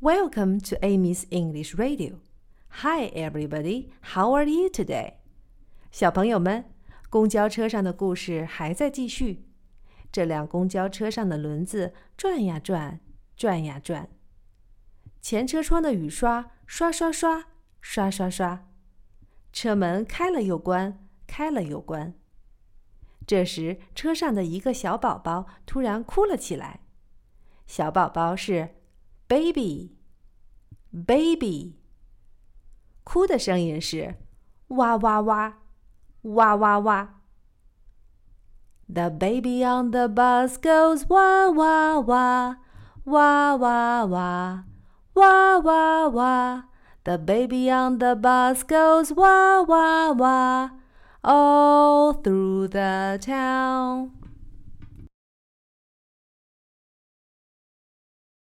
[0.00, 2.20] Welcome to Amy's English Radio.
[2.68, 3.88] Hi, everybody.
[4.14, 5.14] How are you today?
[5.90, 6.66] 小朋友们，
[7.10, 9.48] 公交车上的故事还在继续。
[10.12, 13.00] 这辆公交车上的轮子转呀转，
[13.36, 14.08] 转呀转。
[15.20, 17.46] 前车窗的雨刷刷刷刷，
[17.80, 18.68] 刷刷刷。
[19.52, 22.14] 车门开了又关，开了又关。
[23.26, 26.82] 这时，车上的一个小宝宝突然哭了起来。
[27.66, 28.76] 小宝宝是
[29.27, 29.93] baby，baby。
[33.03, 34.15] 哭的声音是
[34.69, 35.53] 哇哇哇，
[36.21, 37.23] 哇哇哇。
[38.89, 42.55] The baby on the bus goes wah wah wah,
[43.05, 44.63] wah wah wah,
[45.15, 46.63] wah wah wah.
[47.03, 50.69] The baby on the bus goes wah wah wah,
[51.23, 54.11] all through the town.